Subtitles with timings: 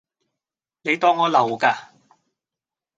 [0.81, 1.89] 你當我流㗎